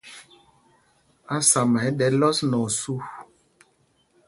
[1.35, 2.93] Ásama ɛ́ ɗɛ lɔs nɛ osû.